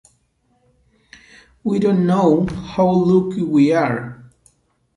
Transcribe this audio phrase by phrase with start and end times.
[1.63, 4.25] We Don't Know How Lucky We Are!